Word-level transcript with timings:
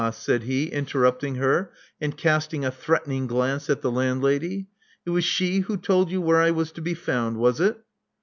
said 0.11 0.41
he, 0.41 0.65
interrupting 0.69 1.35
her, 1.35 1.71
and 2.01 2.17
casting 2.17 2.65
a 2.65 2.71
threatening 2.71 3.27
glance 3.27 3.69
at 3.69 3.81
the 3.83 3.91
landlady. 3.91 4.67
It 5.05 5.11
was 5.11 5.23
she 5.23 5.59
who 5.59 5.77
told 5.77 6.09
you 6.09 6.19
where 6.19 6.41
I 6.41 6.49
was 6.49 6.71
to 6.71 6.81
be 6.81 6.95
found, 6.95 7.37
was 7.37 7.59
it?" 7.61 7.77